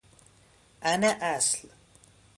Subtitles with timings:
[0.83, 1.69] عن اصل